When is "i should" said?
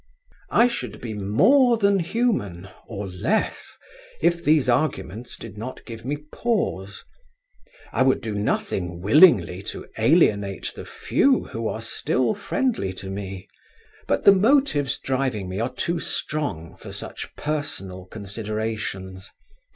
0.49-0.99